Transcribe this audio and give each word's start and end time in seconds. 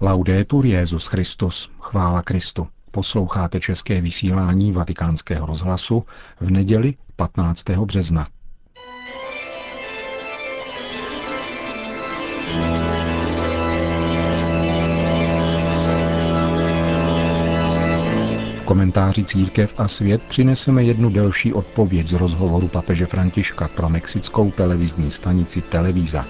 Laudetur 0.00 0.66
Jezus 0.66 1.06
Christus, 1.06 1.70
chvála 1.80 2.22
Kristu. 2.22 2.66
Posloucháte 2.90 3.60
české 3.60 4.00
vysílání 4.00 4.72
Vatikánského 4.72 5.46
rozhlasu 5.46 6.04
v 6.40 6.50
neděli 6.50 6.94
15. 7.16 7.64
března. 7.70 8.28
V 18.58 18.62
komentáři 18.64 19.24
Církev 19.24 19.74
a 19.78 19.88
svět 19.88 20.22
přineseme 20.22 20.82
jednu 20.82 21.10
delší 21.10 21.52
odpověď 21.52 22.08
z 22.08 22.12
rozhovoru 22.12 22.68
papeže 22.68 23.06
Františka 23.06 23.68
pro 23.68 23.88
mexickou 23.88 24.50
televizní 24.50 25.10
stanici 25.10 25.62
Televíza. 25.62 26.26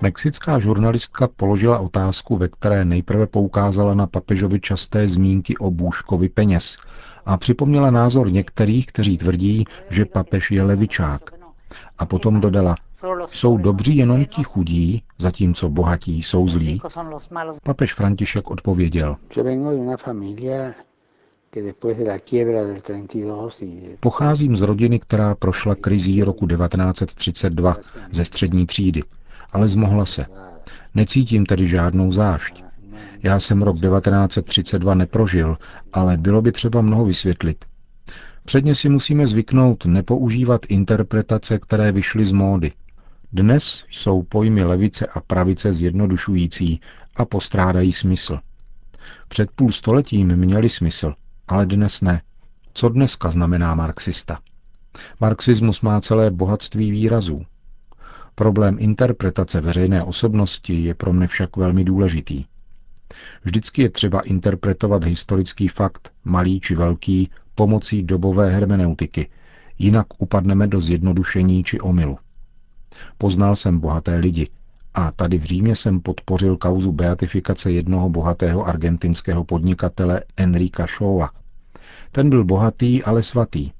Mexická 0.00 0.58
žurnalistka 0.58 1.28
položila 1.36 1.78
otázku, 1.78 2.36
ve 2.36 2.48
které 2.48 2.84
nejprve 2.84 3.26
poukázala 3.26 3.94
na 3.94 4.06
papežovi 4.06 4.60
časté 4.60 5.08
zmínky 5.08 5.56
o 5.56 5.70
bůžkovi 5.70 6.28
peněz 6.28 6.78
a 7.26 7.36
připomněla 7.36 7.90
názor 7.90 8.32
některých, 8.32 8.86
kteří 8.86 9.18
tvrdí, 9.18 9.64
že 9.90 10.04
papež 10.04 10.50
je 10.50 10.62
levičák. 10.62 11.30
A 11.98 12.06
potom 12.06 12.40
dodala, 12.40 12.76
jsou 13.26 13.56
dobří 13.56 13.96
jenom 13.96 14.24
ti 14.24 14.42
chudí, 14.42 15.02
zatímco 15.18 15.68
bohatí 15.68 16.22
jsou 16.22 16.48
zlí. 16.48 16.80
Papež 17.64 17.94
František 17.94 18.50
odpověděl, 18.50 19.16
Pocházím 24.00 24.56
z 24.56 24.60
rodiny, 24.60 24.98
která 24.98 25.34
prošla 25.34 25.74
krizí 25.74 26.22
roku 26.22 26.46
1932 26.46 27.76
ze 28.12 28.24
střední 28.24 28.66
třídy 28.66 29.02
ale 29.52 29.68
zmohla 29.68 30.06
se. 30.06 30.26
Necítím 30.94 31.46
tedy 31.46 31.68
žádnou 31.68 32.12
zášť. 32.12 32.64
Já 33.22 33.40
jsem 33.40 33.62
rok 33.62 33.76
1932 33.80 34.94
neprožil, 34.94 35.58
ale 35.92 36.16
bylo 36.16 36.42
by 36.42 36.52
třeba 36.52 36.80
mnoho 36.80 37.04
vysvětlit. 37.04 37.64
Předně 38.44 38.74
si 38.74 38.88
musíme 38.88 39.26
zvyknout 39.26 39.84
nepoužívat 39.86 40.60
interpretace, 40.68 41.58
které 41.58 41.92
vyšly 41.92 42.24
z 42.24 42.32
módy. 42.32 42.72
Dnes 43.32 43.84
jsou 43.90 44.22
pojmy 44.22 44.64
levice 44.64 45.06
a 45.06 45.20
pravice 45.20 45.72
zjednodušující 45.72 46.80
a 47.16 47.24
postrádají 47.24 47.92
smysl. 47.92 48.38
Před 49.28 49.50
půl 49.50 49.72
stoletím 49.72 50.36
měli 50.36 50.68
smysl, 50.68 51.14
ale 51.48 51.66
dnes 51.66 52.00
ne. 52.00 52.22
Co 52.74 52.88
dneska 52.88 53.30
znamená 53.30 53.74
marxista? 53.74 54.38
Marxismus 55.20 55.80
má 55.80 56.00
celé 56.00 56.30
bohatství 56.30 56.90
výrazů. 56.90 57.44
Problém 58.38 58.76
interpretace 58.80 59.60
veřejné 59.60 60.02
osobnosti 60.02 60.74
je 60.74 60.94
pro 60.94 61.12
mne 61.12 61.26
však 61.26 61.56
velmi 61.56 61.84
důležitý. 61.84 62.44
Vždycky 63.44 63.82
je 63.82 63.90
třeba 63.90 64.20
interpretovat 64.20 65.04
historický 65.04 65.68
fakt, 65.68 66.12
malý 66.24 66.60
či 66.60 66.74
velký, 66.74 67.30
pomocí 67.54 68.02
dobové 68.02 68.50
hermeneutiky, 68.50 69.30
jinak 69.78 70.06
upadneme 70.18 70.66
do 70.66 70.80
zjednodušení 70.80 71.64
či 71.64 71.80
omylu. 71.80 72.18
Poznal 73.18 73.56
jsem 73.56 73.78
bohaté 73.78 74.16
lidi 74.16 74.50
a 74.94 75.12
tady 75.12 75.38
v 75.38 75.44
Římě 75.44 75.76
jsem 75.76 76.00
podpořil 76.00 76.56
kauzu 76.56 76.92
beatifikace 76.92 77.72
jednoho 77.72 78.08
bohatého 78.08 78.66
argentinského 78.66 79.44
podnikatele 79.44 80.22
Enrika 80.36 80.86
Showa. 80.86 81.30
Ten 82.12 82.30
byl 82.30 82.44
bohatý, 82.44 83.02
ale 83.02 83.22
svatý. 83.22 83.70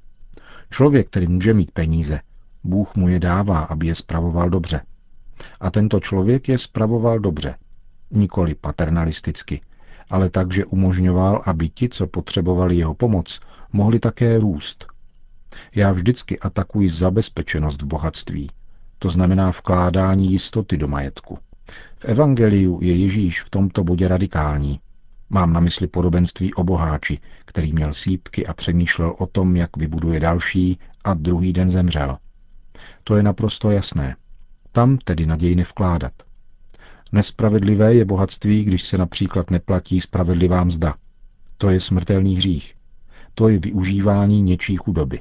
Člověk, 0.70 1.06
který 1.06 1.26
může 1.26 1.54
mít 1.54 1.70
peníze, 1.70 2.20
Bůh 2.68 2.96
mu 2.96 3.08
je 3.08 3.20
dává, 3.20 3.58
aby 3.58 3.86
je 3.86 3.94
spravoval 3.94 4.50
dobře. 4.50 4.80
A 5.60 5.70
tento 5.70 6.00
člověk 6.00 6.48
je 6.48 6.58
spravoval 6.58 7.18
dobře. 7.18 7.54
Nikoli 8.10 8.54
paternalisticky, 8.54 9.60
ale 10.10 10.30
tak, 10.30 10.52
že 10.52 10.64
umožňoval, 10.64 11.42
aby 11.46 11.68
ti, 11.68 11.88
co 11.88 12.06
potřebovali 12.06 12.76
jeho 12.76 12.94
pomoc, 12.94 13.40
mohli 13.72 13.98
také 13.98 14.38
růst. 14.38 14.86
Já 15.74 15.92
vždycky 15.92 16.38
atakuji 16.38 16.88
zabezpečenost 16.88 17.82
v 17.82 17.86
bohatství. 17.86 18.50
To 18.98 19.10
znamená 19.10 19.50
vkládání 19.50 20.32
jistoty 20.32 20.76
do 20.76 20.88
majetku. 20.88 21.38
V 21.98 22.04
Evangeliu 22.04 22.78
je 22.82 22.94
Ježíš 22.94 23.42
v 23.42 23.50
tomto 23.50 23.84
bodě 23.84 24.08
radikální. 24.08 24.80
Mám 25.30 25.52
na 25.52 25.60
mysli 25.60 25.86
podobenství 25.86 26.54
o 26.54 26.64
boháči, 26.64 27.20
který 27.44 27.72
měl 27.72 27.92
sípky 27.92 28.46
a 28.46 28.52
přemýšlel 28.54 29.14
o 29.18 29.26
tom, 29.26 29.56
jak 29.56 29.76
vybuduje 29.76 30.20
další 30.20 30.78
a 31.04 31.14
druhý 31.14 31.52
den 31.52 31.68
zemřel. 31.68 32.18
To 33.08 33.16
je 33.16 33.22
naprosto 33.22 33.70
jasné. 33.70 34.16
Tam 34.72 34.98
tedy 34.98 35.26
naději 35.26 35.54
nevkládat. 35.54 36.12
Nespravedlivé 37.12 37.94
je 37.94 38.04
bohatství, 38.04 38.64
když 38.64 38.82
se 38.82 38.98
například 38.98 39.50
neplatí 39.50 40.00
spravedlivá 40.00 40.64
mzda. 40.64 40.94
To 41.58 41.70
je 41.70 41.80
smrtelný 41.80 42.36
hřích. 42.36 42.74
To 43.34 43.48
je 43.48 43.58
využívání 43.58 44.42
něčí 44.42 44.76
chudoby. 44.76 45.20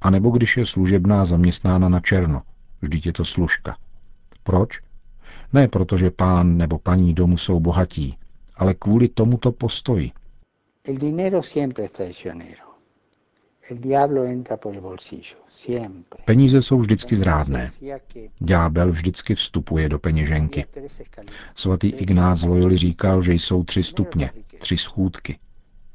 A 0.00 0.10
nebo 0.10 0.30
když 0.30 0.56
je 0.56 0.66
služebná 0.66 1.24
zaměstnána 1.24 1.88
na 1.88 2.00
černo. 2.00 2.42
Vždyť 2.82 3.06
je 3.06 3.12
to 3.12 3.24
služka. 3.24 3.76
Proč? 4.42 4.80
Ne 5.52 5.68
proto, 5.68 5.96
že 5.96 6.10
pán 6.10 6.56
nebo 6.56 6.78
paní 6.78 7.14
domu 7.14 7.36
jsou 7.38 7.60
bohatí, 7.60 8.18
ale 8.56 8.74
kvůli 8.74 9.08
tomuto 9.08 9.52
postoji. 9.52 10.12
El 10.88 10.96
dinero 10.96 11.42
siempre 11.42 11.84
es 11.84 11.90
traicionero. 11.92 12.73
Peníze 16.24 16.62
jsou 16.62 16.78
vždycky 16.78 17.16
zrádné. 17.16 17.70
Ďábel 18.40 18.90
vždycky 18.90 19.34
vstupuje 19.34 19.88
do 19.88 19.98
peněženky. 19.98 20.66
Svatý 21.54 21.88
Ignác 21.88 22.42
Loyoli 22.42 22.76
říkal, 22.76 23.22
že 23.22 23.32
jsou 23.32 23.64
tři 23.64 23.82
stupně, 23.82 24.30
tři 24.58 24.76
schůdky. 24.76 25.38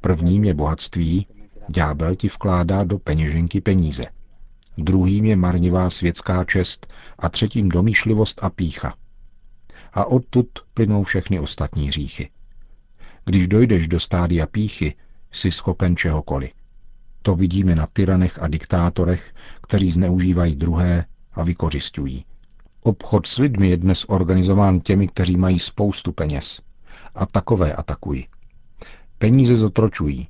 Prvním 0.02 0.44
je 0.44 0.54
bohatství, 0.54 1.28
ďábel 1.74 2.16
ti 2.16 2.28
vkládá 2.28 2.84
do 2.84 3.00
peněženky 3.00 3.62
peníze. 3.62 4.06
Druhým 4.78 5.26
je 5.26 5.36
marnivá 5.36 5.90
světská 5.90 6.44
čest 6.44 6.88
a 7.20 7.30
třetím 7.30 7.70
domýšlivost 7.70 8.40
a 8.44 8.50
pícha. 8.50 8.96
A 9.94 10.06
odtud 10.06 10.48
plynou 10.74 11.04
všechny 11.04 11.40
ostatní 11.40 11.88
hříchy. 11.88 12.30
Když 13.26 13.48
dojdeš 13.48 13.88
do 13.88 14.00
stádia 14.00 14.48
píchy, 14.48 14.96
jsi 15.32 15.52
schopen 15.52 15.96
čehokoliv. 15.96 16.59
To 17.30 17.36
vidíme 17.36 17.76
na 17.76 17.88
tyranech 17.94 18.42
a 18.42 18.48
diktátorech, 18.48 19.34
kteří 19.62 19.92
zneužívají 19.92 20.56
druhé 20.56 21.06
a 21.34 21.44
vykořišťují. 21.44 22.26
Obchod 22.84 23.28
s 23.28 23.38
lidmi 23.38 23.70
je 23.70 23.78
dnes 23.78 24.06
organizován 24.08 24.80
těmi, 24.80 25.08
kteří 25.08 25.38
mají 25.38 25.60
spoustu 25.60 26.12
peněz. 26.12 26.62
A 27.16 27.26
takové 27.26 27.74
atakují. 27.74 28.28
Peníze 29.18 29.56
zotročují. 29.56 30.28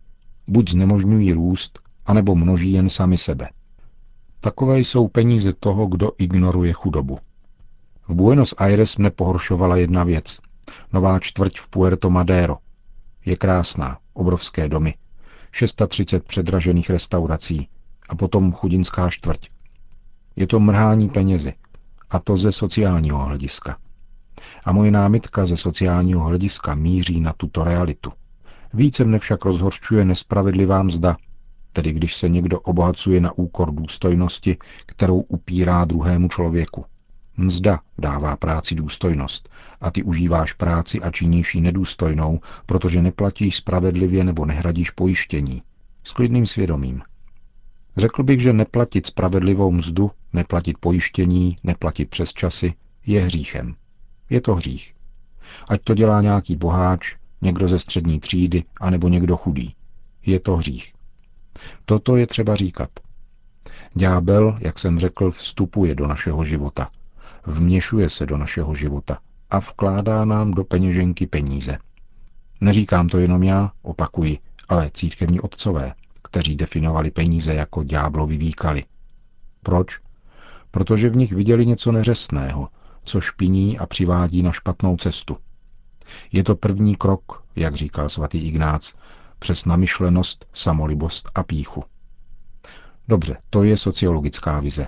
Buď 0.47 0.71
znemožňují 0.71 1.33
růst, 1.33 1.79
anebo 2.05 2.35
množí 2.35 2.71
jen 2.71 2.89
sami 2.89 3.17
sebe. 3.17 3.49
Takové 4.39 4.79
jsou 4.79 5.07
peníze 5.07 5.53
toho, 5.53 5.87
kdo 5.87 6.11
ignoruje 6.17 6.73
chudobu. 6.73 7.17
V 8.07 8.16
Buenos 8.16 8.53
Aires 8.57 8.97
mne 8.97 9.09
pohoršovala 9.09 9.75
jedna 9.75 10.03
věc. 10.03 10.37
Nová 10.93 11.19
čtvrť 11.19 11.59
v 11.59 11.67
Puerto 11.69 12.09
Madero. 12.09 12.57
Je 13.25 13.35
krásná, 13.35 13.97
obrovské 14.13 14.69
domy, 14.69 14.93
630 15.51 16.23
předražených 16.23 16.89
restaurací 16.89 17.67
a 18.09 18.15
potom 18.15 18.51
chudinská 18.51 19.09
čtvrť. 19.09 19.47
Je 20.35 20.47
to 20.47 20.59
mrhání 20.59 21.09
penězi, 21.09 21.53
a 22.09 22.19
to 22.19 22.37
ze 22.37 22.51
sociálního 22.51 23.19
hlediska. 23.25 23.77
A 24.65 24.71
moje 24.71 24.91
námitka 24.91 25.45
ze 25.45 25.57
sociálního 25.57 26.23
hlediska 26.23 26.75
míří 26.75 27.19
na 27.19 27.33
tuto 27.37 27.63
realitu. 27.63 28.11
Více 28.73 29.05
mne 29.05 29.19
však 29.19 29.45
rozhorčuje 29.45 30.05
nespravedlivá 30.05 30.83
mzda, 30.83 31.17
tedy 31.71 31.91
když 31.93 32.16
se 32.16 32.29
někdo 32.29 32.59
obohacuje 32.59 33.21
na 33.21 33.31
úkor 33.37 33.71
důstojnosti, 33.71 34.57
kterou 34.85 35.19
upírá 35.19 35.85
druhému 35.85 36.27
člověku. 36.27 36.85
Mzda 37.41 37.79
dává 37.97 38.35
práci 38.35 38.75
důstojnost 38.75 39.49
a 39.81 39.91
ty 39.91 40.03
užíváš 40.03 40.53
práci 40.53 41.02
a 41.02 41.11
činíš 41.11 41.55
ji 41.55 41.61
nedůstojnou, 41.61 42.40
protože 42.66 43.02
neplatíš 43.02 43.55
spravedlivě 43.55 44.23
nebo 44.23 44.46
nehradíš 44.46 44.91
pojištění. 44.91 45.64
S 46.03 46.11
klidným 46.11 46.46
svědomím. 46.46 47.02
Řekl 47.97 48.23
bych, 48.23 48.40
že 48.40 48.53
neplatit 48.53 49.05
spravedlivou 49.05 49.72
mzdu, 49.72 50.11
neplatit 50.34 50.78
pojištění, 50.78 51.55
neplatit 51.64 52.09
přes 52.09 52.34
časy 52.34 52.73
je 53.05 53.22
hříchem. 53.22 53.75
Je 54.29 54.41
to 54.41 54.55
hřích. 54.55 54.96
Ať 55.69 55.81
to 55.84 55.93
dělá 55.93 56.22
nějaký 56.22 56.55
boháč, 56.55 57.16
někdo 57.41 57.67
ze 57.67 57.79
střední 57.79 58.19
třídy, 58.19 58.64
anebo 58.81 59.08
někdo 59.08 59.37
chudý. 59.37 59.75
Je 60.25 60.40
to 60.40 60.55
hřích. 60.55 60.93
Toto 61.85 62.16
je 62.16 62.28
třeba 62.28 62.55
říkat. 62.55 62.90
Ďábel, 63.93 64.58
jak 64.61 64.79
jsem 64.79 64.99
řekl, 64.99 65.31
vstupuje 65.31 65.96
do 65.96 66.08
našeho 66.08 66.43
života– 66.43 66.90
vměšuje 67.46 68.09
se 68.09 68.26
do 68.26 68.38
našeho 68.38 68.76
života 68.76 69.18
a 69.50 69.59
vkládá 69.59 70.26
nám 70.26 70.52
do 70.52 70.64
peněženky 70.64 71.28
peníze. 71.28 71.78
Neříkám 72.62 73.08
to 73.08 73.18
jenom 73.18 73.44
já, 73.44 73.72
opakuji, 73.82 74.40
ale 74.70 74.91
církevní 74.94 75.40
otcové, 75.41 75.94
kteří 76.24 76.56
definovali 76.56 77.12
peníze 77.12 77.53
jako 77.53 77.84
ďáblovi 77.84 78.38
výkali. 78.38 78.84
Proč? 79.64 80.00
Protože 80.72 81.09
v 81.09 81.16
nich 81.16 81.32
viděli 81.32 81.66
něco 81.66 81.91
neřestného, 81.91 82.70
co 83.03 83.22
špiní 83.22 83.80
a 83.80 83.86
přivádí 83.86 84.44
na 84.44 84.52
špatnou 84.52 84.97
cestu. 84.97 85.38
Je 86.32 86.44
to 86.44 86.56
první 86.56 86.96
krok, 86.96 87.44
jak 87.56 87.76
říkal 87.76 88.09
svatý 88.09 88.47
Ignác, 88.47 88.94
přes 89.40 89.66
namyšlenost, 89.66 90.46
samolibost 90.53 91.30
a 91.36 91.44
píchu. 91.44 91.84
Dobře, 93.08 93.38
to 93.50 93.64
je 93.64 93.78
sociologická 93.78 94.59
vize. 94.59 94.88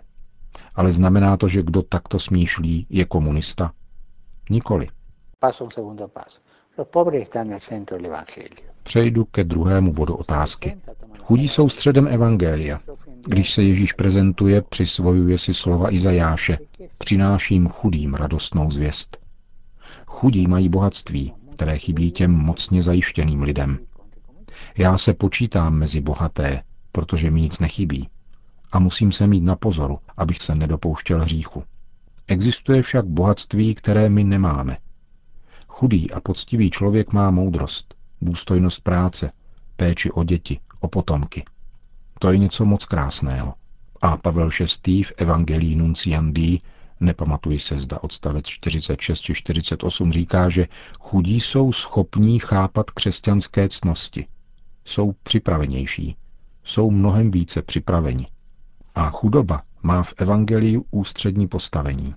Ale 0.75 0.91
znamená 0.91 1.37
to, 1.37 1.47
že 1.47 1.61
kdo 1.61 1.81
takto 1.81 2.19
smýšlí, 2.19 2.87
je 2.89 3.05
komunista? 3.05 3.71
Nikoli. 4.49 4.87
Přejdu 8.83 9.25
ke 9.25 9.43
druhému 9.43 9.93
bodu 9.93 10.15
otázky. 10.15 10.77
Chudí 11.19 11.47
jsou 11.47 11.69
středem 11.69 12.07
Evangelia. 12.07 12.79
Když 13.27 13.51
se 13.53 13.63
Ježíš 13.63 13.93
prezentuje, 13.93 14.61
přisvojuje 14.61 15.37
si 15.37 15.53
slova 15.53 15.93
Izajáše. 15.93 16.57
Přináším 16.97 17.67
chudým 17.67 18.13
radostnou 18.13 18.71
zvěst. 18.71 19.17
Chudí 20.05 20.47
mají 20.47 20.69
bohatství, 20.69 21.33
které 21.55 21.77
chybí 21.77 22.11
těm 22.11 22.31
mocně 22.31 22.83
zajištěným 22.83 23.41
lidem. 23.41 23.79
Já 24.77 24.97
se 24.97 25.13
počítám 25.13 25.73
mezi 25.73 26.01
bohaté, 26.01 26.63
protože 26.91 27.31
mi 27.31 27.41
nic 27.41 27.59
nechybí. 27.59 28.09
A 28.71 28.79
musím 28.79 29.11
se 29.11 29.27
mít 29.27 29.43
na 29.43 29.55
pozoru, 29.55 29.99
abych 30.17 30.41
se 30.41 30.55
nedopouštěl 30.55 31.21
hříchu. 31.21 31.63
Existuje 32.27 32.81
však 32.81 33.05
bohatství, 33.05 33.75
které 33.75 34.09
my 34.09 34.23
nemáme. 34.23 34.77
Chudý 35.67 36.11
a 36.11 36.21
poctivý 36.21 36.69
člověk 36.69 37.13
má 37.13 37.31
moudrost, 37.31 37.95
důstojnost 38.21 38.83
práce, 38.83 39.31
péči 39.75 40.11
o 40.11 40.23
děti, 40.23 40.59
o 40.79 40.87
potomky. 40.87 41.43
To 42.19 42.31
je 42.31 42.37
něco 42.37 42.65
moc 42.65 42.85
krásného. 42.85 43.53
A 44.01 44.17
Pavel 44.17 44.49
VI. 44.87 45.03
v 45.03 45.13
Evangelii 45.17 45.75
Nunciandii, 45.75 46.59
nepamatuji 46.99 47.59
se 47.59 47.81
zda 47.81 48.03
odstavec 48.03 48.45
46 48.45 49.21
či 49.21 49.33
48, 49.33 50.11
říká, 50.11 50.49
že 50.49 50.67
chudí 50.99 51.39
jsou 51.39 51.73
schopní 51.73 52.39
chápat 52.39 52.91
křesťanské 52.91 53.69
cnosti. 53.69 54.27
Jsou 54.85 55.13
připravenější. 55.23 56.15
Jsou 56.63 56.91
mnohem 56.91 57.31
více 57.31 57.61
připraveni. 57.61 58.27
A 58.95 59.09
chudoba 59.09 59.63
má 59.83 60.03
v 60.03 60.13
Evangeliu 60.17 60.85
ústřední 60.91 61.47
postavení. 61.47 62.15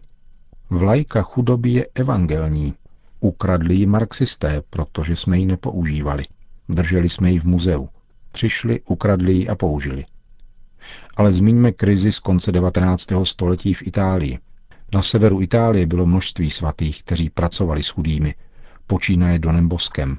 Vlajka 0.70 1.22
chudoby 1.22 1.70
je 1.70 1.86
evangelní. 1.94 2.74
Ukradli 3.20 3.74
ji 3.74 3.86
marxisté, 3.86 4.62
protože 4.70 5.16
jsme 5.16 5.38
ji 5.38 5.46
nepoužívali. 5.46 6.24
Drželi 6.68 7.08
jsme 7.08 7.30
ji 7.30 7.38
v 7.38 7.44
muzeu. 7.44 7.88
Přišli, 8.32 8.80
ukradli 8.80 9.32
ji 9.32 9.48
a 9.48 9.54
použili. 9.54 10.04
Ale 11.16 11.32
zmiňme 11.32 11.72
krizi 11.72 12.12
z 12.12 12.18
konce 12.18 12.52
19. 12.52 13.06
století 13.24 13.74
v 13.74 13.86
Itálii. 13.86 14.38
Na 14.94 15.02
severu 15.02 15.42
Itálie 15.42 15.86
bylo 15.86 16.06
množství 16.06 16.50
svatých, 16.50 17.02
kteří 17.02 17.30
pracovali 17.30 17.82
s 17.82 17.88
chudými, 17.88 18.34
počínaje 18.86 19.38
Donem 19.38 19.68
Boskem. 19.68 20.18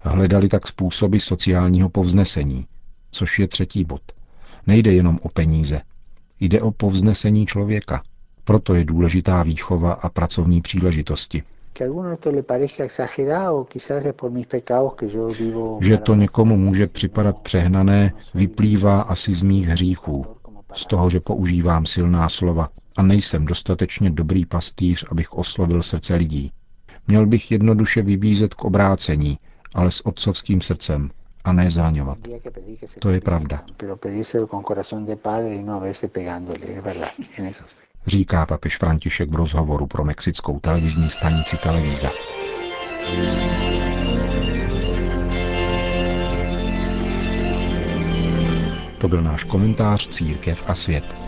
Hledali 0.00 0.48
tak 0.48 0.66
způsoby 0.66 1.18
sociálního 1.18 1.88
povznesení, 1.88 2.66
což 3.10 3.38
je 3.38 3.48
třetí 3.48 3.84
bod. 3.84 4.02
Nejde 4.66 4.92
jenom 4.92 5.18
o 5.22 5.28
peníze, 5.28 5.80
jde 6.40 6.60
o 6.60 6.70
povznesení 6.70 7.46
člověka. 7.46 8.02
Proto 8.44 8.74
je 8.74 8.84
důležitá 8.84 9.42
výchova 9.42 9.92
a 9.92 10.08
pracovní 10.08 10.60
příležitosti– 10.60 11.42
že 15.80 15.98
to 15.98 16.14
někomu 16.14 16.56
může 16.56 16.86
připadat 16.86 17.40
přehnané, 17.40 18.12
vyplývá 18.34 19.00
asi 19.00 19.34
z 19.34 19.42
mých 19.42 19.68
hříchů, 19.68 20.26
z 20.74 20.86
toho, 20.86 21.10
že 21.10 21.20
používám 21.20 21.86
silná 21.86 22.28
slova 22.28 22.68
a 22.96 23.02
nejsem 23.02 23.44
dostatečně 23.44 24.10
dobrý 24.10 24.46
pastýř, 24.46 25.04
abych 25.10 25.32
oslovil 25.32 25.82
srdce 25.82 26.14
lidí. 26.14 26.52
Měl 27.08 27.26
bych 27.26 27.50
jednoduše 27.50 28.02
vybízet 28.02 28.54
k 28.54 28.64
obrácení, 28.64 29.38
ale 29.74 29.90
s 29.90 30.06
otcovským 30.06 30.60
srdcem 30.60 31.10
a 31.44 31.52
ne 31.52 31.70
zraňovat. 31.70 32.18
To 32.98 33.10
je 33.10 33.20
pravda 33.20 33.60
říká 38.06 38.46
papež 38.46 38.76
František 38.76 39.30
v 39.30 39.34
rozhovoru 39.34 39.86
pro 39.86 40.04
mexickou 40.04 40.60
televizní 40.60 41.10
stanici 41.10 41.56
Televíza. 41.56 42.10
To 48.98 49.08
byl 49.08 49.22
náš 49.22 49.44
komentář 49.44 50.08
Církev 50.08 50.62
a 50.66 50.74
svět. 50.74 51.23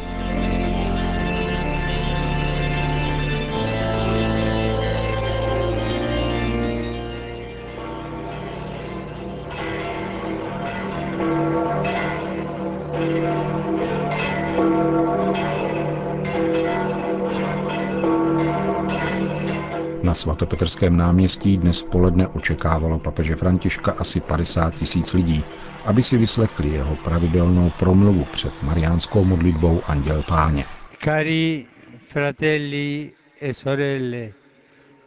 Svatopetrském 20.17 20.97
náměstí 20.97 21.59
dnes 21.59 21.81
v 21.81 21.85
poledne 21.85 22.29
očekávalo 22.29 22.99
papeže 22.99 23.37
Františka 23.37 23.93
asi 23.93 24.21
50 24.21 24.75
tisíc 24.75 25.13
lidí, 25.13 25.45
aby 25.85 26.03
si 26.03 26.17
vyslechli 26.19 26.69
jeho 26.69 26.97
pravidelnou 26.97 27.71
promluvu 27.79 28.25
před 28.25 28.53
mariánskou 28.63 29.25
modlitbou 29.25 29.83
Anděl 29.87 30.23
Páně. 30.23 30.65
Cari 31.05 31.67
fratelli 32.09 33.13
e 33.41 33.55
sorelle, 33.55 34.33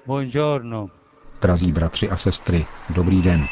buongiorno. 0.05 0.89
Drazí 1.41 1.71
bratři 1.71 2.09
a 2.09 2.17
sestry, 2.17 2.65
dobrý 2.89 3.21
den. 3.21 3.47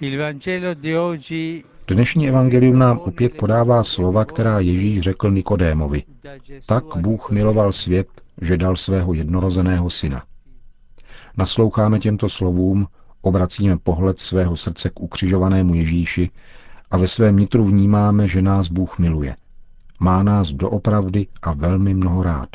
Il 0.00 0.18
Vangelo 0.18 0.74
di 0.74 0.98
oggi 0.98 1.64
Dnešní 1.88 2.28
evangelium 2.28 2.78
nám 2.78 2.98
opět 2.98 3.36
podává 3.36 3.84
slova, 3.84 4.24
která 4.24 4.60
Ježíš 4.60 5.00
řekl 5.00 5.30
Nikodémovi. 5.30 6.02
Tak 6.66 6.84
Bůh 6.96 7.30
miloval 7.30 7.72
svět, 7.72 8.08
že 8.40 8.56
dal 8.56 8.76
svého 8.76 9.14
jednorozeného 9.14 9.90
syna. 9.90 10.22
Nasloucháme 11.36 11.98
těmto 11.98 12.28
slovům, 12.28 12.86
obracíme 13.20 13.76
pohled 13.76 14.18
svého 14.18 14.56
srdce 14.56 14.90
k 14.90 15.00
ukřižovanému 15.00 15.74
Ježíši 15.74 16.30
a 16.90 16.96
ve 16.96 17.08
svém 17.08 17.36
nitru 17.36 17.64
vnímáme, 17.64 18.28
že 18.28 18.42
nás 18.42 18.68
Bůh 18.68 18.98
miluje. 18.98 19.36
Má 20.00 20.22
nás 20.22 20.52
doopravdy 20.52 21.26
a 21.42 21.52
velmi 21.52 21.94
mnoho 21.94 22.22
rád. 22.22 22.48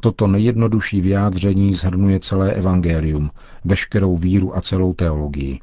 Toto 0.00 0.26
nejjednodušší 0.26 1.00
vyjádření 1.00 1.74
zhrnuje 1.74 2.20
celé 2.20 2.52
evangelium, 2.52 3.30
veškerou 3.64 4.16
víru 4.16 4.56
a 4.56 4.60
celou 4.60 4.94
teologii. 4.94 5.60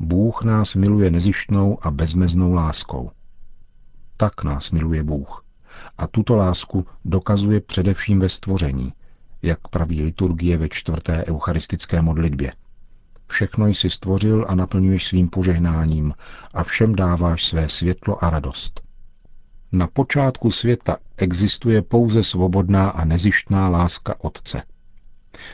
Bůh 0.00 0.42
nás 0.42 0.74
miluje 0.74 1.10
nezištnou 1.10 1.78
a 1.82 1.90
bezmeznou 1.90 2.52
láskou. 2.52 3.10
Tak 4.16 4.44
nás 4.44 4.70
miluje 4.70 5.02
Bůh. 5.02 5.44
A 5.98 6.06
tuto 6.06 6.36
lásku 6.36 6.86
dokazuje 7.04 7.60
především 7.60 8.18
ve 8.20 8.28
stvoření, 8.28 8.92
jak 9.42 9.68
praví 9.68 10.02
liturgie 10.02 10.56
ve 10.56 10.68
čtvrté 10.68 11.24
eucharistické 11.24 12.02
modlitbě. 12.02 12.52
Všechno 13.26 13.66
jsi 13.66 13.90
stvořil 13.90 14.46
a 14.48 14.54
naplňuješ 14.54 15.04
svým 15.04 15.28
požehnáním 15.28 16.14
a 16.54 16.62
všem 16.62 16.94
dáváš 16.94 17.44
své 17.44 17.68
světlo 17.68 18.24
a 18.24 18.30
radost. 18.30 18.80
Na 19.72 19.86
počátku 19.86 20.50
světa 20.50 20.96
existuje 21.16 21.82
pouze 21.82 22.22
svobodná 22.22 22.90
a 22.90 23.04
nezištná 23.04 23.68
láska 23.68 24.14
Otce. 24.18 24.62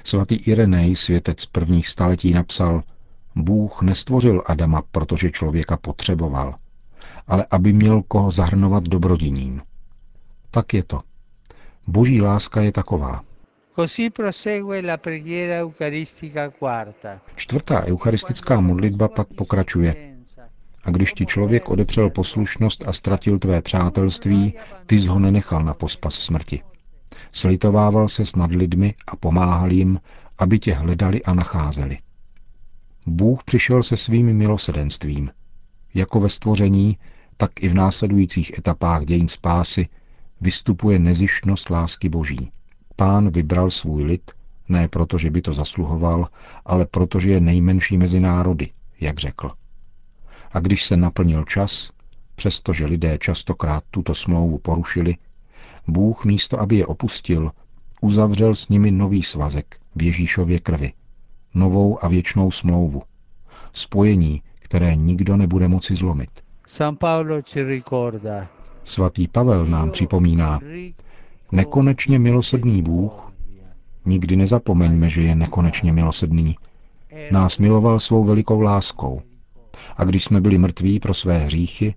Svatý 0.04 0.34
Irenej, 0.34 0.96
světec 0.96 1.46
prvních 1.46 1.88
staletí, 1.88 2.32
napsal– 2.32 2.82
Bůh 3.36 3.82
nestvořil 3.82 4.42
Adama, 4.46 4.82
protože 4.90 5.30
člověka 5.30 5.76
potřeboval, 5.76 6.54
ale 7.26 7.46
aby 7.50 7.72
měl 7.72 8.02
koho 8.02 8.30
zahrnovat 8.30 8.84
dobrodiním. 8.84 9.62
Tak 10.50 10.74
je 10.74 10.84
to. 10.84 11.00
Boží 11.86 12.22
láska 12.22 12.60
je 12.60 12.72
taková. 12.72 13.24
Čtvrtá 17.36 17.84
eucharistická 17.84 18.60
modlitba 18.60 19.08
pak 19.08 19.28
pokračuje. 19.28 20.16
A 20.84 20.90
když 20.90 21.12
ti 21.12 21.26
člověk 21.26 21.68
odepřel 21.68 22.10
poslušnost 22.10 22.84
a 22.88 22.92
ztratil 22.92 23.38
tvé 23.38 23.62
přátelství, 23.62 24.54
ty 24.86 24.98
jsi 24.98 25.06
ho 25.06 25.18
nenechal 25.18 25.64
na 25.64 25.74
pospas 25.74 26.14
smrti. 26.14 26.62
Slitovával 27.32 28.08
se 28.08 28.22
nad 28.36 28.50
lidmi 28.50 28.94
a 29.06 29.16
pomáhal 29.16 29.72
jim, 29.72 30.00
aby 30.38 30.58
tě 30.58 30.74
hledali 30.74 31.22
a 31.22 31.34
nacházeli. 31.34 31.98
Bůh 33.06 33.44
přišel 33.44 33.82
se 33.82 33.96
svým 33.96 34.36
milosedenstvím. 34.36 35.30
Jako 35.94 36.20
ve 36.20 36.28
stvoření, 36.28 36.98
tak 37.36 37.62
i 37.62 37.68
v 37.68 37.74
následujících 37.74 38.58
etapách 38.58 39.04
dějin 39.04 39.28
spásy 39.28 39.88
vystupuje 40.40 40.98
nezištnost 40.98 41.70
lásky 41.70 42.08
Boží. 42.08 42.50
Pán 42.96 43.30
vybral 43.30 43.70
svůj 43.70 44.04
lid, 44.04 44.30
ne 44.68 44.88
proto, 44.88 45.18
že 45.18 45.30
by 45.30 45.42
to 45.42 45.54
zasluhoval, 45.54 46.28
ale 46.64 46.86
protože 46.86 47.30
je 47.30 47.40
nejmenší 47.40 47.98
mezi 47.98 48.20
národy, 48.20 48.70
jak 49.00 49.18
řekl. 49.18 49.50
A 50.52 50.60
když 50.60 50.84
se 50.84 50.96
naplnil 50.96 51.44
čas, 51.44 51.90
přestože 52.34 52.86
lidé 52.86 53.18
častokrát 53.18 53.84
tuto 53.90 54.14
smlouvu 54.14 54.58
porušili, 54.58 55.16
Bůh 55.88 56.24
místo, 56.24 56.60
aby 56.60 56.76
je 56.76 56.86
opustil, 56.86 57.50
uzavřel 58.00 58.54
s 58.54 58.68
nimi 58.68 58.90
nový 58.90 59.22
svazek 59.22 59.76
v 59.96 60.02
Ježíšově 60.02 60.58
krvi, 60.58 60.92
novou 61.54 62.04
a 62.04 62.08
věčnou 62.08 62.50
smlouvu. 62.50 63.02
Spojení, 63.72 64.42
které 64.58 64.96
nikdo 64.96 65.36
nebude 65.36 65.68
moci 65.68 65.94
zlomit. 65.94 66.30
Svatý 68.88 69.28
Pavel 69.28 69.66
nám 69.66 69.90
připomíná, 69.90 70.60
nekonečně 71.52 72.18
milosrdný 72.18 72.82
Bůh, 72.82 73.32
nikdy 74.04 74.36
nezapomeňme, 74.36 75.08
že 75.08 75.22
je 75.22 75.34
nekonečně 75.34 75.92
milosrdný, 75.92 76.56
nás 77.30 77.58
miloval 77.58 78.00
svou 78.00 78.24
velikou 78.24 78.60
láskou. 78.60 79.22
A 79.96 80.04
když 80.04 80.24
jsme 80.24 80.40
byli 80.40 80.58
mrtví 80.58 81.00
pro 81.00 81.14
své 81.14 81.38
hříchy, 81.38 81.94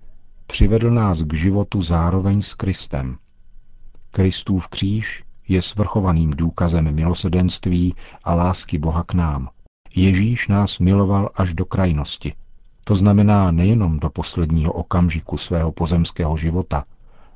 přivedl 0.47 0.91
nás 0.91 1.21
k 1.21 1.33
životu 1.33 1.81
zároveň 1.81 2.41
s 2.41 2.53
Kristem. 2.53 3.17
Kristův 4.11 4.67
kříž 4.67 5.23
je 5.47 5.61
svrchovaným 5.61 6.31
důkazem 6.31 6.95
milosedenství 6.95 7.95
a 8.23 8.33
lásky 8.33 8.77
Boha 8.77 9.03
k 9.03 9.13
nám. 9.13 9.49
Ježíš 9.95 10.47
nás 10.47 10.79
miloval 10.79 11.29
až 11.35 11.53
do 11.53 11.65
krajnosti. 11.65 12.33
To 12.83 12.95
znamená 12.95 13.51
nejenom 13.51 13.99
do 13.99 14.09
posledního 14.09 14.73
okamžiku 14.73 15.37
svého 15.37 15.71
pozemského 15.71 16.37
života, 16.37 16.83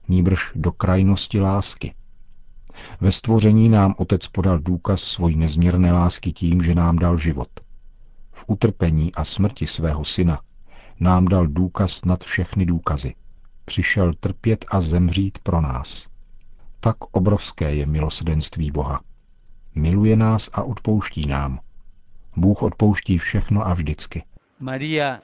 nýbrž 0.08 0.52
do 0.56 0.72
krajnosti 0.72 1.42
lásky. 1.42 1.94
Ve 3.02 3.12
stvoření 3.12 3.70
nám 3.70 3.96
Otec 3.98 4.28
podal 4.28 4.60
důkaz 4.60 5.02
svojí 5.02 5.36
nezměrné 5.36 5.92
lásky 5.94 6.32
tím, 6.32 6.62
že 6.62 6.75
nám 6.75 6.96
dal 6.96 7.18
život. 7.18 7.50
V 8.32 8.44
utrpení 8.48 9.16
a 9.16 9.24
smrti 9.24 9.68
svého 9.68 10.06
syna 10.06 10.42
nám 11.00 11.25
dal 11.25 11.48
důkaz 11.48 12.06
nad 12.06 12.24
všechny 12.24 12.66
důkazy. 12.66 13.16
Přišel 13.66 14.14
trpět 14.14 14.66
a 14.72 14.80
zemřít 14.80 15.40
pro 15.40 15.62
nás. 15.62 16.08
Tak 16.80 16.96
obrovské 17.12 17.75
je 17.75 17.86
milosedenství 17.86 18.72
Boha. 18.72 19.02
Miluje 19.75 20.16
nás 20.16 20.50
a 20.54 20.64
odpouští 20.64 21.28
nám. 21.28 21.60
Bůh 22.38 22.64
odpouští 22.64 23.18
všechno 23.18 23.68
a 23.68 23.74
vždycky. 23.74 24.24
Maria, 24.60 25.20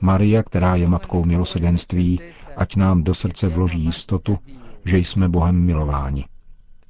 Maria, 0.00 0.42
která 0.42 0.74
je 0.74 0.86
matkou 0.86 1.24
milosedenství, 1.24 2.20
ať 2.56 2.76
nám 2.76 3.04
do 3.04 3.14
srdce 3.14 3.48
vloží 3.48 3.80
jistotu, 3.84 4.38
že 4.84 4.98
jsme 4.98 5.28
Bohem 5.28 5.64
milováni. 5.64 6.24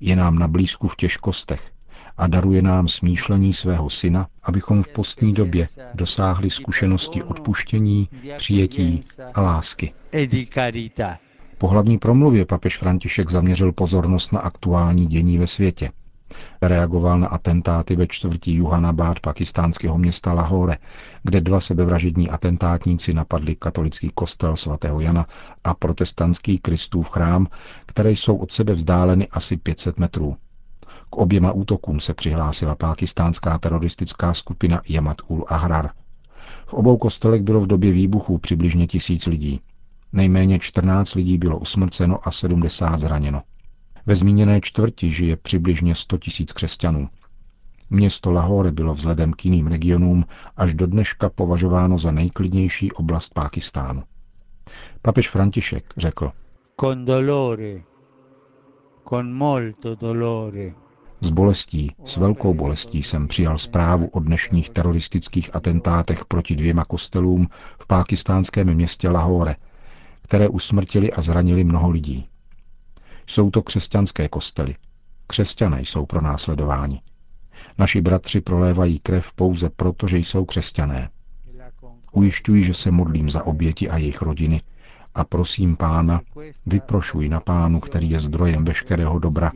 Je 0.01 0.17
nám 0.17 0.39
na 0.39 0.49
blízku 0.49 0.89
v 0.89 0.97
těžkostech 0.97 1.71
a 2.17 2.27
daruje 2.27 2.63
nám 2.63 2.89
smýšlení 2.89 3.53
svého 3.53 3.91
syna, 3.91 4.27
abychom 4.43 4.83
v 4.83 4.89
postní 4.89 5.33
době 5.35 5.69
dosáhli 5.95 6.51
zkušenosti 6.51 7.23
odpuštění, 7.23 8.09
přijetí 8.37 9.05
a 9.35 9.41
lásky. 9.41 9.93
Po 11.59 11.69
hlavní 11.69 11.99
promluvě 11.99 12.45
papež 12.47 12.79
František 12.79 13.31
zaměřil 13.31 13.73
pozornost 13.73 14.33
na 14.33 14.41
aktuální 14.41 15.07
dění 15.07 15.39
ve 15.39 15.47
světě. 15.47 15.91
Reagoval 16.63 17.19
na 17.19 17.27
atentáty 17.27 17.97
ve 17.97 18.07
čtvrtí 18.07 18.55
Juhanabad 18.55 19.21
pakistánského 19.21 19.99
města 19.99 20.33
Lahore, 20.33 20.79
kde 21.23 21.41
dva 21.41 21.61
sebevražední 21.61 22.31
atentátníci 22.31 23.15
napadli 23.15 23.57
katolický 23.57 24.11
kostel 24.15 24.57
svatého 24.57 25.01
Jana 25.01 25.27
a 25.65 25.75
protestantský 25.75 26.59
Kristův 26.59 27.11
chrám, 27.11 27.47
které 27.87 28.11
jsou 28.11 28.37
od 28.37 28.53
sebe 28.53 28.73
vzdáleny 28.73 29.29
asi 29.29 29.57
500 29.57 29.99
metrů. 29.99 30.37
K 31.11 31.17
oběma 31.17 31.53
útokům 31.53 32.01
se 32.01 32.15
přihlásila 32.15 32.75
pákistánská 32.75 33.59
teroristická 33.59 34.35
skupina 34.35 34.81
Yamat 34.89 35.17
ul 35.27 35.45
Ahrar. 35.49 35.91
V 36.67 36.75
obou 36.75 36.97
kostelech 36.97 37.43
bylo 37.43 37.61
v 37.61 37.67
době 37.67 37.93
výbuchu 37.93 38.39
přibližně 38.39 38.87
tisíc 38.87 39.27
lidí. 39.27 39.61
Nejméně 40.13 40.59
14 40.59 41.15
lidí 41.15 41.39
bylo 41.39 41.59
usmrceno 41.59 42.29
a 42.29 42.31
70 42.31 42.99
zraněno. 42.99 43.43
Ve 44.07 44.17
zmíněné 44.17 44.61
čtvrti 44.61 45.11
žije 45.11 45.37
přibližně 45.37 45.95
100 45.95 46.19
tisíc 46.19 46.53
křesťanů. 46.53 47.09
Město 47.91 48.33
Lahore 48.33 48.73
bylo 48.73 48.95
vzhledem 48.95 49.33
k 49.33 49.45
jiným 49.45 49.67
regionům 49.67 50.25
až 50.57 50.75
do 50.75 50.87
dneška 50.87 51.29
považováno 51.31 51.99
za 51.99 52.11
nejklidnější 52.11 52.93
oblast 52.93 53.35
Pákistánu. 53.35 54.03
Papež 55.03 55.31
František 55.31 55.85
řekl, 55.97 56.33
con 56.81 57.05
dolore, 57.05 57.83
con 59.09 59.33
molto 59.33 59.95
dolore. 59.95 60.73
S 61.21 61.31
bolestí, 61.31 61.95
s 62.05 62.17
velkou 62.17 62.55
bolestí 62.55 63.03
jsem 63.03 63.29
přijal 63.29 63.59
zprávu 63.59 64.07
o 64.07 64.21
dnešních 64.21 64.71
teroristických 64.71 65.57
atentátech 65.57 66.25
proti 66.25 66.57
dvěma 66.57 66.85
kostelům 66.85 67.49
v 67.79 67.87
pákistánském 67.87 68.75
městě 68.75 69.09
Lahore, 69.09 69.57
které 70.23 70.49
usmrtili 70.49 71.13
a 71.13 71.21
zranili 71.21 71.65
mnoho 71.65 71.91
lidí. 71.91 72.29
Jsou 73.33 73.51
to 73.51 73.63
křesťanské 73.63 74.29
kostely. 74.29 74.75
Křesťané 75.27 75.81
jsou 75.81 76.07
pro 76.07 76.21
následování. 76.21 77.01
Naši 77.79 78.01
bratři 78.01 78.41
prolévají 78.41 78.99
krev 78.99 79.33
pouze 79.33 79.71
proto, 79.71 80.07
že 80.09 80.19
jsou 80.19 80.45
křesťané. 80.45 81.11
Ujišťuji, 82.13 82.63
že 82.65 82.75
se 82.75 82.91
modlím 82.91 83.31
za 83.31 83.47
oběti 83.47 83.89
a 83.91 83.97
jejich 83.99 84.23
rodiny 84.23 84.63
a 85.15 85.25
prosím 85.25 85.77
pána, 85.77 86.21
vyprošuj 86.67 87.29
na 87.29 87.41
pánu, 87.41 87.81
který 87.81 88.11
je 88.11 88.21
zdrojem 88.21 88.65
veškerého 88.65 89.19
dobra, 89.19 89.53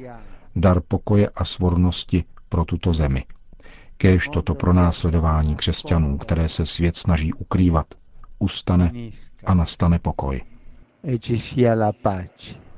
dar 0.57 0.81
pokoje 0.89 1.29
a 1.29 1.45
svornosti 1.45 2.25
pro 2.49 2.65
tuto 2.65 2.93
zemi. 2.93 3.25
Kéž 3.97 4.29
toto 4.29 4.55
pronásledování 4.55 5.57
křesťanů, 5.57 6.19
které 6.19 6.49
se 6.49 6.67
svět 6.67 6.97
snaží 6.97 7.33
ukrývat, 7.33 7.87
ustane 8.39 8.93
a 9.47 9.55
nastane 9.55 9.99
pokoj. 9.99 10.41